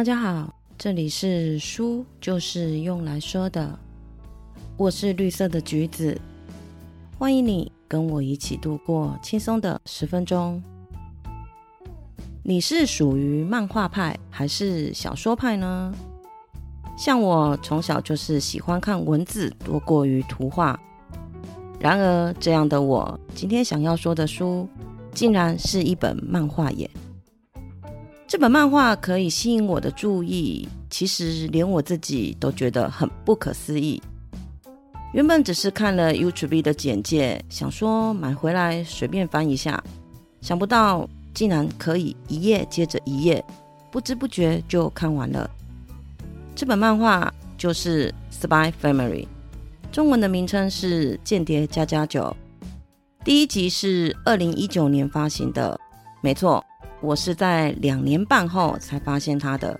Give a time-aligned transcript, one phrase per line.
[0.00, 3.78] 大家好，这里是书就是用来说的，
[4.78, 6.18] 我是绿色的橘子，
[7.18, 10.62] 欢迎你跟我一起度过轻松的十分钟。
[12.42, 15.94] 你是属于漫画派还是小说派呢？
[16.96, 20.80] 像我从小就是喜欢看文字多过于图画，
[21.78, 24.66] 然而这样的我今天想要说的书，
[25.12, 26.90] 竟然是一本漫画耶！
[28.30, 34.00] 这本漫画可以吸引我的注意，其实连我自己都觉得很不可思议。
[35.12, 39.82] 原本只是看了 YouTube 的简介，想说买回来随便翻一下，
[40.40, 43.44] 想不到竟然可以一页接着一页，
[43.90, 45.50] 不知不觉就看完了。
[46.54, 48.14] 这本漫画就是
[48.46, 49.24] 《Spy Family》，
[49.90, 52.36] 中文的名称是《间谍加加九》，
[53.24, 55.76] 第一集是二零一九年发行的，
[56.22, 56.64] 没错。
[57.00, 59.78] 我是在两年半后才发现他的，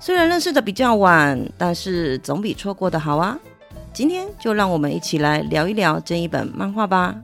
[0.00, 3.38] 虽然认识的比较晚，但是总比错过的好啊！
[3.92, 7.14] 今天就让我们一起来聊一聊这一本漫画吧。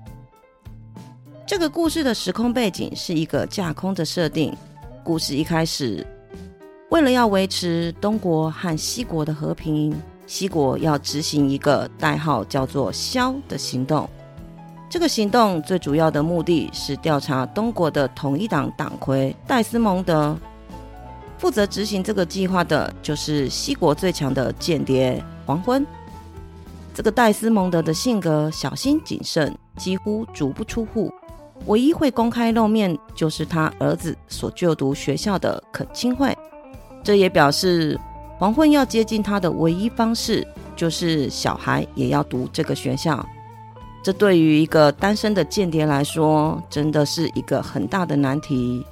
[1.46, 4.52] 这个故事的时空背景是一个架空的设定。
[5.04, 6.04] 故事一开始，
[6.88, 9.94] 为了要维持东国和西国的和平，
[10.26, 14.08] 西国要执行一个代号叫做“枭”的行动。
[14.94, 20.38] 这个行动最主要的目的是调查东国的统一党党魁戴斯蒙德。
[21.36, 25.84] 负责执行这个计划的就是西国最强的间谍黄昏。
[26.94, 31.12] 这个戴斯蒙德的性格小心谨慎，几乎足不出户。
[31.66, 36.32] 唯一会公开露面就是他儿子所就读学校的恳亲会。
[37.02, 37.98] 这也表示
[38.38, 43.26] 黄昏要接近他的唯一方式就是小孩也要读这个学校。
[44.04, 48.84] 这对于一个单身的间谍来说，真的是一个很大的难题。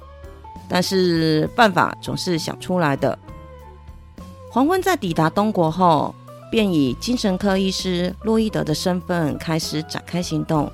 [0.67, 3.17] 但是办法总是想出来的。
[4.49, 6.15] 黄昏在抵达东国后，
[6.49, 10.71] 便以精神科医师洛伊德的身份开始展开行动。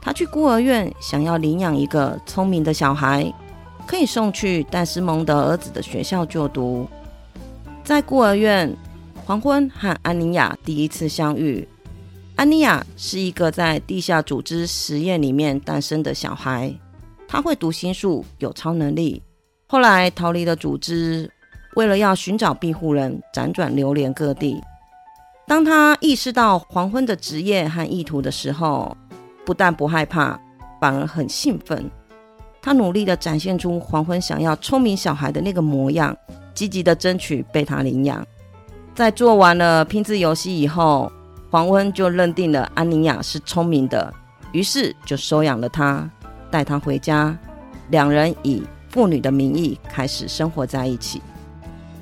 [0.00, 3.32] 他去孤儿院，想要领养一个聪明的小孩，
[3.86, 6.88] 可以送去戴斯蒙德儿子的学校就读。
[7.84, 8.76] 在孤儿院，
[9.24, 11.68] 黄昏和安妮亚第一次相遇。
[12.36, 16.70] 安妮亚是一个在地下组织实验里面诞生的小孩，
[17.26, 19.22] 他会读心术，有超能力。
[19.66, 21.30] 后来逃离了组织，
[21.76, 24.62] 为了要寻找庇护人，辗转流连各地。
[25.46, 28.94] 当他意识到黄昏的职业和意图的时候，
[29.46, 30.38] 不但不害怕，
[30.78, 31.90] 反而很兴奋。
[32.60, 36.14] 他努力的展现出黄昏想要聪明小孩的那个模样，
[36.52, 38.22] 积极的争取被他领养。
[38.94, 41.10] 在做完了拼字游戏以后。
[41.50, 44.12] 黄昏就认定了安妮亚是聪明的，
[44.52, 46.08] 于是就收养了她，
[46.50, 47.36] 带她回家。
[47.90, 51.22] 两人以父女的名义开始生活在一起。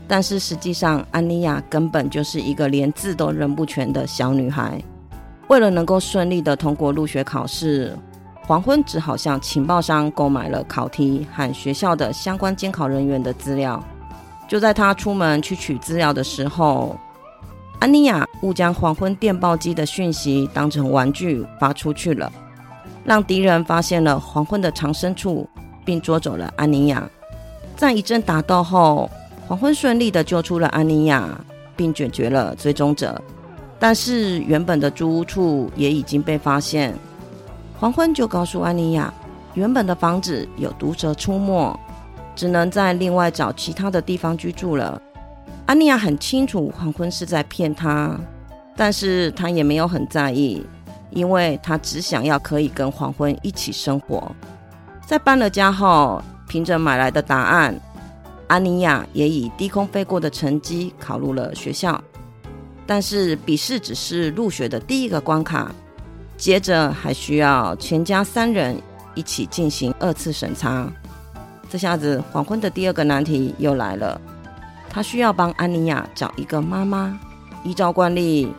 [0.09, 4.83] 但是实际上，安妮亚根本就是一个连字都认不全的小女孩。
[5.49, 7.97] 为了能够顺利的通过入学考试，
[8.47, 13.83] 黄昏只好向情报商购买了考题和学校的相关监考人员的资料。
[14.49, 16.99] 就在他出门去取资料的时候，
[17.85, 22.33] 安妮亚误将黄昏电报机的讯息当成玩具发出去了，
[23.05, 25.47] 让敌人发现了黄昏的藏身处，
[25.85, 27.07] 并捉走了安妮亚。
[27.77, 29.11] 在一阵打斗后，
[29.47, 31.29] 黄昏顺利的救出了安妮亚，
[31.77, 33.21] 并解决了追踪者。
[33.79, 36.97] 但是原本的租屋处也已经被发现，
[37.79, 39.13] 黄昏就告诉安妮亚，
[39.53, 41.79] 原本的房子有毒蛇出没，
[42.35, 44.99] 只能在另外找其他的地方居住了。
[45.67, 48.19] 安妮亚很清楚黄昏是在骗她，
[48.77, 50.65] 但是她也没有很在意，
[51.11, 54.31] 因为她只想要可以跟黄昏一起生活。
[55.07, 57.75] 在搬了家后，凭着买来的答案，
[58.47, 62.03] 安妮亚也以低空飞过的成绩考入了学校。
[62.87, 65.75] 但是笔试只是入学的第一个关卡，
[66.37, 68.77] 接着还需要全家三人
[69.15, 70.87] 一起进行二次审查。
[71.71, 74.21] 这下子黄昏的第二个难题又来了。
[74.95, 77.19] 他需要帮安妮亚找一个妈妈。
[77.65, 78.55] 依照惯例，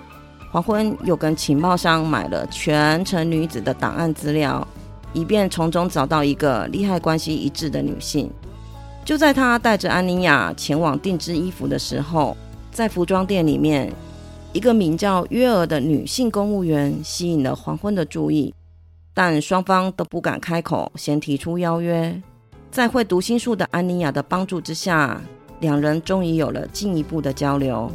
[0.52, 4.68] 黄昏又跟情报商买了全城女子的档案资料，
[5.14, 8.30] 以便从中找到一个利害关系一致的女性。
[9.06, 12.36] 就在他带着安妮亚前往定制衣服的时候，
[12.70, 13.94] 在服装店里面，
[14.52, 18.54] 一个名叫约尔的女性公务员吸引了黄昏的注意，
[19.14, 22.22] 但双方都不敢开口先提出邀约。
[22.72, 25.22] 在会读心术的安妮亚的帮助之下。
[25.60, 27.92] 两人终于有了进一步的交流。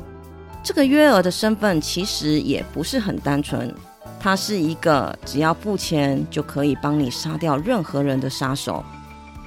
[0.62, 3.74] 这个约尔的身份其实也不是很单纯，
[4.18, 8.84] 他是一个只要付钱就可以帮你杀掉任何人的杀手。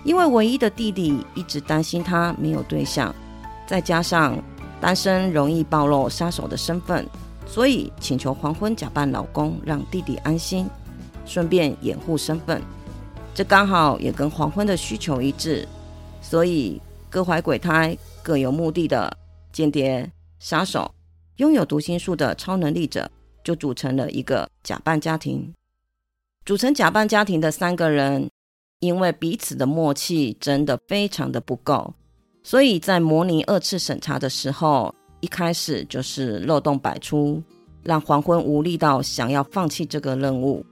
[0.03, 3.13] 因为唯一的弟弟一直担心他没有对象，
[3.67, 4.37] 再加上
[4.81, 7.07] 单身容易暴露杀手的身份，
[7.45, 10.67] 所以请求黄昏假扮老公，让弟弟安心，
[11.25, 12.61] 顺便掩护身份。
[13.33, 15.67] 这刚好也跟黄昏的需求一致，
[16.21, 16.81] 所以
[17.13, 19.15] 各怀鬼胎、各有目的的
[19.51, 20.91] 间谍、杀手、
[21.35, 23.07] 拥有读心术的超能力者，
[23.43, 25.53] 就组成了一个假扮家庭。
[26.43, 28.27] 组成假扮家庭的三个人，
[28.79, 31.93] 因为彼此的默契真的非常的不够，
[32.41, 37.43] 所以在模拟二次审查的时候，一开始就是漏洞百出，
[37.83, 40.65] 让黄昏无力到想要放弃这个任务。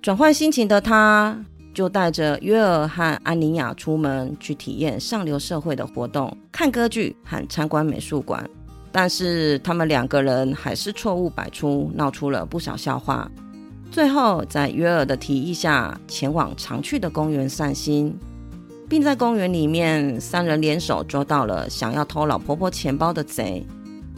[0.00, 1.44] 转换心情的他。
[1.74, 8.48] 就带着约尔和安妮亚出门去体验上流社会的活动，看歌剧和参观美术馆。
[8.92, 13.28] 但是他们两个人还是错误百出，闹出了不少笑话。
[13.90, 18.16] 最后，在约尔的提议下，前往常去的公园散心，
[18.88, 23.66] 并在公园里面，三人联手捉到了想要偷老婆婆钱包的贼。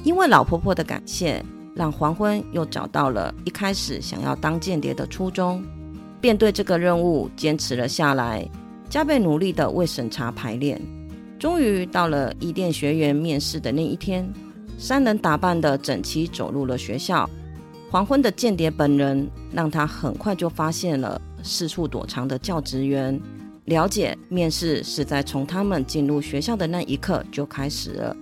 [0.04, 1.42] 因为老婆婆的感谢，
[1.74, 5.62] 让黄昏又找到了一开始想要当间谍的初衷。
[6.26, 8.44] 便对这个任务坚持了下来，
[8.90, 10.76] 加倍努力的为审查排练。
[11.38, 14.28] 终于到了伊甸学园面试的那一天，
[14.76, 17.30] 三人打扮的整齐走入了学校。
[17.92, 23.20] 黄昏的间谍本人让他很快就发现了四处躲藏的教职员，
[23.66, 28.16] 了解面试是在从他们进入学校的那一刻就开始了。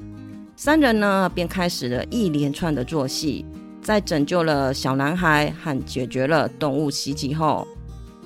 [0.57, 3.47] 三人呢便开始了一连串的做戏，
[3.81, 7.67] 在拯救了小男孩和解决了动物袭击后。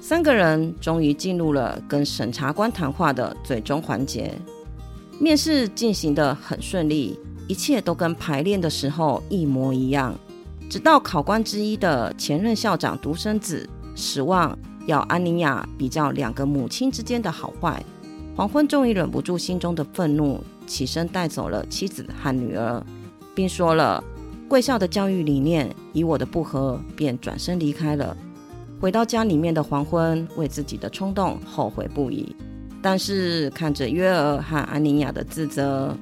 [0.00, 4.32] 三个人终于进入了跟审查官谈话的最终环节。
[5.20, 10.14] 面试进行的很顺利，一切都跟排练的时候一模一样。
[10.70, 14.56] 直到考官之一的前任校长独生子失望
[14.86, 17.82] 要安妮亚比较两个母亲之间的好坏，
[18.36, 22.82] 黄昏终于忍不住心中的愤怒，起身带走了妻子和女儿，
[23.34, 24.02] 并说了
[24.46, 28.16] 贵校的教育理念与我的不合，便转身离开了。
[28.80, 32.34] 回到家里面的黄昏，为自己的冲动后悔不已。
[32.80, 35.96] 但是看着约尔和安妮亚的自责，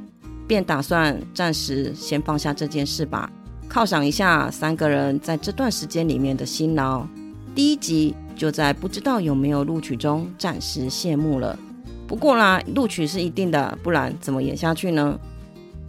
[0.47, 3.31] 便打算暂时先放下这件事吧，
[3.71, 7.07] 犒赏一下三个人在这段时间里面的辛劳。
[7.55, 11.59] 第一集就在不知道有没有录取中暂时谢幕了。
[12.07, 15.19] 不过啦，录取是一定的，不然怎么演下去呢？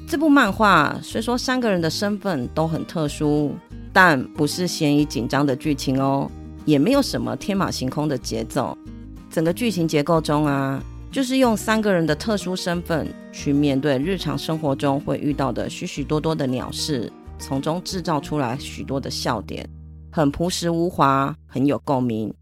[0.08, 3.54] 这部漫画虽说三个人的身份都很特殊，
[3.92, 6.32] 但不是嫌疑紧张的剧情哦。
[6.68, 8.78] 也没有什么天马行空的节奏，
[9.30, 17.10] 整个剧情结构中啊，就是用三个人的特殊身份去面对日常生活中会遇到的许许多多的鸟事，
[17.40, 19.66] 从中制造出来许多的笑点，
[20.12, 22.34] 很朴实无华，很有共鸣。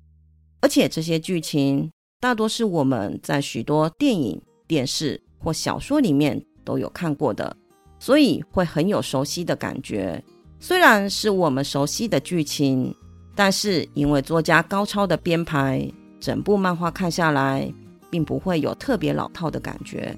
[0.59, 1.87] 而且这些剧情
[2.19, 7.55] 大多是我们在许多电影、电视或小说里面都有看过的，
[7.99, 10.19] 所以会很有熟悉的感觉。
[10.59, 12.91] 虽然是我们熟悉的剧情。
[13.35, 15.85] 但是因为作家高超的编排，
[16.21, 17.69] 整部漫画看下来，
[18.09, 20.15] 并不会有特别老套的感觉。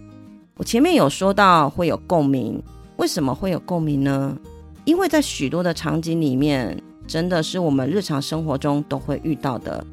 [0.55, 2.61] 我前面有说到会有共鸣，
[2.97, 4.37] 为什么会有共鸣呢？
[4.85, 9.83] 因为在许多的场景里面，真的是我们日常生活中都会遇到的。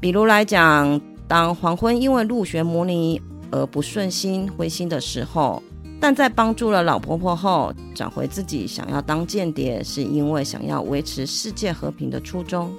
[0.00, 3.20] 比如来讲，当黄昏因为入学模拟
[3.50, 5.62] 而不顺心、灰心的时候。
[6.00, 12.72] 但在帮助了老婆婆后，找回自己想要当间谍，是因为想要维持世界和平的初衷。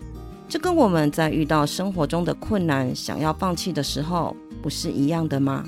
[0.49, 5.63] 这跟我们在遇到生活中的困难，想要放弃的时候，不是一样的吗？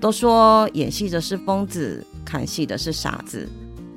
[0.00, 3.48] 都说演戏的是疯子，看戏的是傻子。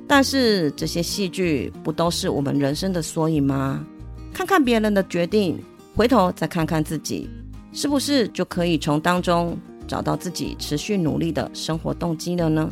[0.06, 3.84] 但是这些戏剧不都是我们人生的缩影吗？
[4.32, 5.60] 看看别人的决定，
[5.94, 7.28] 回头再看看自己，
[7.72, 12.70] 是不是就可以从当中找到自己持续努力的生活动机了呢？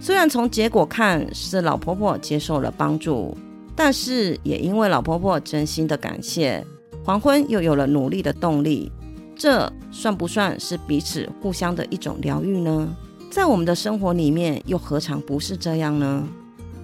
[0.00, 3.36] 虽然从结果看是老婆婆接受了帮助，
[3.76, 6.64] 但是也因为老婆婆真心的感谢，
[7.04, 8.90] 黄昏又有了努力的动力。
[9.36, 12.96] 这算不算是彼此互相的一种疗愈呢？
[13.30, 16.26] 在我们的生活里面，又何尝不是这样呢？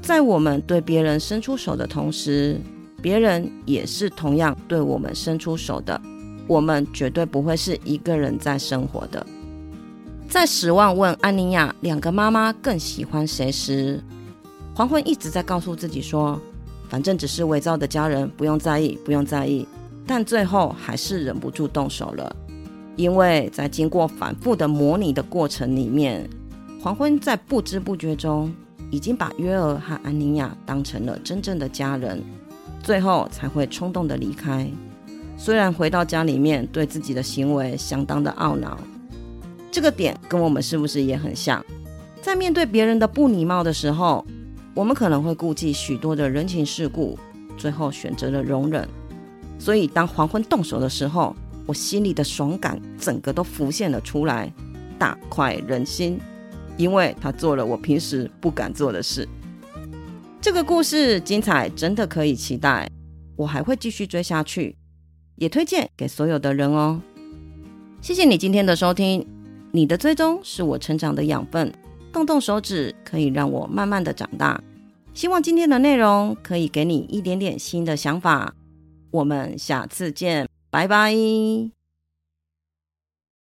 [0.02, 2.60] 在我们对别人伸出手的同时，
[3.02, 6.00] 别人也是同样对我们伸出手的。
[6.46, 9.26] 我们绝对不会是一个人在生活的。
[10.28, 14.02] 在史旺问安妮亚两个妈妈更喜欢谁时，
[14.74, 16.38] 黄昏一直在告诉自己说
[16.90, 19.66] ：“反正只是伪造的家人，不用在意，不用在意。”
[20.04, 22.36] 但最后还是忍不住动手了，
[22.96, 26.28] 因为在经过反复的模拟的过程里面，
[26.82, 28.52] 黄昏在不知不觉中
[28.90, 32.22] 已经把约尔和安妮亚当成了真正的家人，
[32.82, 34.68] 最后才会冲动的离开。
[35.36, 38.76] 虽然回到家里面对自己的行为相当的懊恼。
[39.76, 41.62] 这个点跟我们是不是也很像？
[42.22, 44.24] 在面对别人的不礼貌的时候，
[44.72, 47.18] 我们可能会顾忌许多的人情世故，
[47.58, 48.88] 最后选择了容忍。
[49.58, 54.50] 所以，当黄昏动手的时候，我心里的爽感整个都浮现了出来，
[54.98, 56.18] 大快人心，
[56.78, 59.28] 因为他做了我平时不敢做的事。
[60.40, 62.88] 这个故事精彩，真的可以期待，
[63.36, 64.74] 我还会继续追下去，
[65.34, 67.02] 也推荐给所有的人哦。
[68.00, 69.26] 谢谢你今天的收听，
[69.72, 71.72] 你的追踪是我成长的养分，
[72.12, 74.60] 动动手指可以让我慢慢的长大。
[75.12, 78.54] 希望今天的内容可以给你一点点新的想法。
[79.10, 81.75] 我们下次见，拜拜。